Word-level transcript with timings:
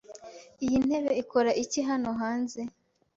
Iyi 0.65 0.77
ntebe 0.85 1.11
ikora 1.21 1.51
iki 1.63 1.81
hano 1.89 2.09
hanze? 2.21 2.61